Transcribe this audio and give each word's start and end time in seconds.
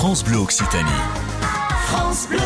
France 0.00 0.24
Bleu 0.24 0.38
Occitanie. 0.38 1.02
France 1.84 2.26
Bleu. 2.26 2.38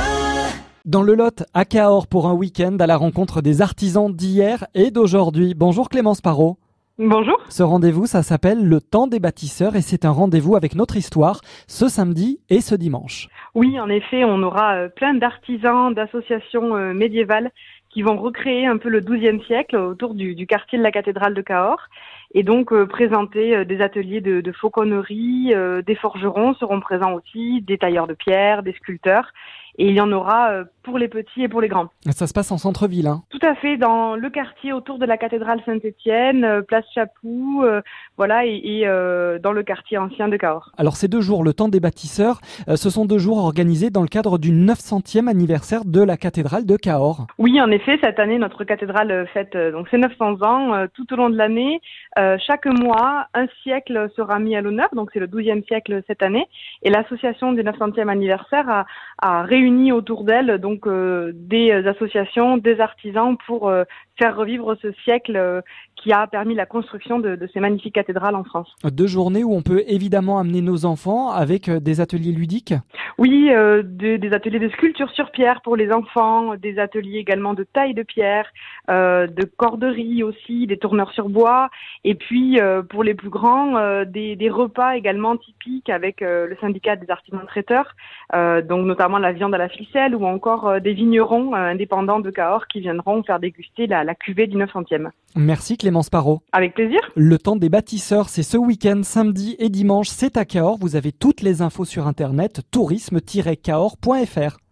Dans 0.86 1.02
le 1.02 1.14
Lot, 1.14 1.44
à 1.54 1.64
Cahors 1.64 2.08
pour 2.08 2.26
un 2.26 2.32
week-end 2.32 2.76
à 2.80 2.88
la 2.88 2.96
rencontre 2.96 3.42
des 3.42 3.62
artisans 3.62 4.12
d'hier 4.12 4.66
et 4.74 4.90
d'aujourd'hui. 4.90 5.54
Bonjour 5.54 5.88
Clémence 5.88 6.20
Parot. 6.20 6.58
Bonjour. 6.98 7.38
Ce 7.50 7.62
rendez-vous, 7.62 8.06
ça 8.06 8.24
s'appelle 8.24 8.64
le 8.64 8.80
temps 8.80 9.06
des 9.06 9.20
bâtisseurs 9.20 9.76
et 9.76 9.82
c'est 9.82 10.04
un 10.04 10.10
rendez-vous 10.10 10.56
avec 10.56 10.74
notre 10.74 10.96
histoire 10.96 11.42
ce 11.68 11.86
samedi 11.86 12.40
et 12.50 12.60
ce 12.60 12.74
dimanche. 12.74 13.28
Oui, 13.54 13.78
en 13.78 13.88
effet, 13.88 14.24
on 14.24 14.42
aura 14.42 14.74
euh, 14.74 14.88
plein 14.88 15.14
d'artisans, 15.14 15.94
d'associations 15.94 16.74
euh, 16.74 16.92
médiévales 16.92 17.52
qui 17.94 18.02
vont 18.02 18.16
recréer 18.16 18.66
un 18.66 18.76
peu 18.76 18.88
le 18.88 18.98
XIIe 18.98 19.40
siècle 19.44 19.76
autour 19.76 20.14
du, 20.14 20.34
du, 20.34 20.48
quartier 20.48 20.76
de 20.76 20.82
la 20.82 20.90
cathédrale 20.90 21.32
de 21.32 21.40
Cahors 21.42 21.88
et 22.34 22.42
donc 22.42 22.72
euh, 22.72 22.86
présenter 22.86 23.54
euh, 23.54 23.64
des 23.64 23.80
ateliers 23.80 24.20
de, 24.20 24.40
de 24.40 24.52
fauconnerie, 24.52 25.54
euh, 25.54 25.80
des 25.80 25.94
forgerons 25.94 26.54
seront 26.54 26.80
présents 26.80 27.12
aussi, 27.12 27.62
des 27.62 27.78
tailleurs 27.78 28.08
de 28.08 28.14
pierre, 28.14 28.64
des 28.64 28.72
sculpteurs 28.72 29.32
et 29.78 29.88
il 29.88 29.94
y 29.94 30.00
en 30.00 30.12
aura 30.12 30.50
euh, 30.50 30.64
pour 30.84 30.98
les 30.98 31.08
petits 31.08 31.42
et 31.42 31.48
pour 31.48 31.60
les 31.60 31.68
grands. 31.68 31.88
Ça 32.10 32.26
se 32.26 32.34
passe 32.34 32.52
en 32.52 32.58
centre-ville, 32.58 33.06
hein 33.06 33.22
Tout 33.30 33.44
à 33.44 33.54
fait, 33.56 33.76
dans 33.76 34.14
le 34.16 34.30
quartier 34.30 34.72
autour 34.72 34.98
de 34.98 35.06
la 35.06 35.16
cathédrale 35.16 35.60
Saint-Étienne, 35.64 36.44
euh, 36.44 36.62
place 36.62 36.84
Chapoux, 36.94 37.62
euh, 37.64 37.80
voilà, 38.16 38.44
et, 38.44 38.60
et 38.62 38.86
euh, 38.86 39.38
dans 39.38 39.52
le 39.52 39.62
quartier 39.62 39.98
ancien 39.98 40.28
de 40.28 40.36
Cahors. 40.36 40.70
Alors 40.76 40.96
ces 40.96 41.08
deux 41.08 41.22
jours, 41.22 41.42
le 41.42 41.54
temps 41.54 41.68
des 41.68 41.80
bâtisseurs, 41.80 42.40
euh, 42.68 42.76
ce 42.76 42.90
sont 42.90 43.06
deux 43.06 43.18
jours 43.18 43.38
organisés 43.38 43.90
dans 43.90 44.02
le 44.02 44.08
cadre 44.08 44.38
du 44.38 44.52
900e 44.52 45.26
anniversaire 45.26 45.84
de 45.84 46.02
la 46.02 46.16
cathédrale 46.16 46.66
de 46.66 46.76
Cahors. 46.76 47.26
Oui, 47.38 47.60
en 47.60 47.70
effet, 47.70 47.98
cette 48.02 48.18
année, 48.18 48.38
notre 48.38 48.64
cathédrale 48.64 49.26
fête 49.32 49.56
donc 49.56 49.88
ses 49.88 49.98
900 49.98 50.42
ans 50.42 50.86
tout 50.92 51.10
au 51.12 51.16
long 51.16 51.30
de 51.30 51.36
l'année. 51.36 51.80
Chaque 52.16 52.66
mois, 52.66 53.26
un 53.34 53.46
siècle 53.62 54.10
sera 54.14 54.38
mis 54.38 54.54
à 54.54 54.60
l'honneur, 54.60 54.88
donc 54.94 55.10
c'est 55.12 55.20
le 55.20 55.26
12e 55.26 55.64
siècle 55.66 56.02
cette 56.06 56.22
année, 56.22 56.46
et 56.82 56.90
l'association 56.90 57.52
du 57.52 57.62
900e 57.62 58.08
anniversaire 58.08 58.68
a, 58.68 58.86
a 59.18 59.42
réuni 59.42 59.63
autour 59.92 60.24
d'elle 60.24 60.58
donc 60.58 60.86
euh, 60.86 61.32
des 61.34 61.72
associations, 61.72 62.56
des 62.56 62.80
artisans 62.80 63.36
pour 63.46 63.68
euh, 63.68 63.84
faire 64.18 64.36
revivre 64.36 64.76
ce 64.80 64.92
siècle 65.04 65.36
euh, 65.36 65.60
qui 65.96 66.12
a 66.12 66.26
permis 66.26 66.54
la 66.54 66.66
construction 66.66 67.18
de, 67.18 67.38
ces 67.52 67.60
magnifiques 67.60 67.94
cathédrales 67.94 68.34
en 68.34 68.44
France. 68.44 68.68
Deux 68.84 69.06
journées 69.06 69.42
où 69.44 69.54
on 69.54 69.62
peut 69.62 69.82
évidemment 69.86 70.38
amener 70.38 70.60
nos 70.60 70.84
enfants 70.84 71.30
avec 71.30 71.70
des 71.70 72.00
ateliers 72.00 72.32
ludiques? 72.32 72.74
Oui, 73.16 73.50
euh, 73.50 73.82
de, 73.84 74.16
des 74.16 74.32
ateliers 74.32 74.58
de 74.58 74.68
sculpture 74.68 75.10
sur 75.10 75.30
pierre 75.30 75.60
pour 75.62 75.76
les 75.76 75.92
enfants, 75.92 76.56
des 76.56 76.80
ateliers 76.80 77.18
également 77.18 77.54
de 77.54 77.62
taille 77.62 77.94
de 77.94 78.02
pierre, 78.02 78.50
euh, 78.90 79.28
de 79.28 79.44
corderie 79.44 80.24
aussi, 80.24 80.66
des 80.66 80.78
tourneurs 80.78 81.12
sur 81.12 81.28
bois, 81.28 81.70
et 82.02 82.16
puis 82.16 82.60
euh, 82.60 82.82
pour 82.82 83.04
les 83.04 83.14
plus 83.14 83.30
grands, 83.30 84.04
des, 84.04 84.50
repas 84.50 84.96
également 84.96 85.36
typiques 85.36 85.88
avec 85.88 86.20
le 86.20 86.56
syndicat 86.60 86.96
des 86.96 87.10
artisans 87.10 87.44
traiteurs, 87.46 87.94
donc 88.32 88.84
notamment 88.86 89.18
la 89.18 89.32
viande 89.32 89.54
à 89.54 89.58
la 89.58 89.68
ficelle 89.68 90.14
ou 90.14 90.24
encore 90.26 90.80
des 90.80 90.92
vignerons 90.92 91.54
indépendants 91.54 92.20
de 92.20 92.30
Cahors 92.30 92.66
qui 92.66 92.80
viendront 92.80 93.22
faire 93.22 93.40
déguster 93.40 93.86
la, 93.86 94.14
cuvée 94.14 94.46
du 94.46 94.56
900e. 94.56 95.10
Merci 95.34 95.76
Clémence 95.76 96.10
Parot. 96.10 96.40
Avec 96.52 96.74
plaisir. 96.74 97.00
Le 97.16 97.38
temps 97.38 97.56
des 97.56 97.68
bâtisseurs, 97.68 98.28
c'est 98.28 98.42
ce 98.42 98.56
week-end, 98.56 99.00
samedi 99.02 99.56
et 99.58 99.68
dimanche, 99.68 100.08
c'est 100.08 100.36
à 100.36 100.44
Cahors. 100.44 100.78
Vous 100.78 100.96
avez 100.96 101.12
toutes 101.12 101.42
les 101.42 101.60
infos 101.62 101.84
sur 101.84 102.06
internet 102.06 102.62
tourisme-cahors.fr. 102.70 104.63